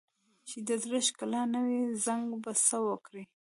چې 0.47 0.57
د 0.67 0.69
زړه 0.83 0.99
ښکلا 1.07 1.41
نه 1.53 1.59
وي، 1.65 1.81
زنګ 2.05 2.25
به 2.43 2.51
څه 2.67 2.77
وکړي؟ 2.87 3.23